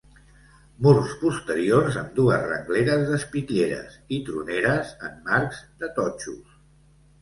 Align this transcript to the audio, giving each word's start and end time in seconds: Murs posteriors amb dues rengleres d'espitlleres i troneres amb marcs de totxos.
Murs 0.87 1.11
posteriors 1.23 1.99
amb 2.03 2.17
dues 2.21 2.49
rengleres 2.53 3.05
d'espitlleres 3.13 4.01
i 4.19 4.23
troneres 4.33 4.99
amb 5.11 5.33
marcs 5.33 5.65
de 5.87 5.97
totxos. 6.03 6.63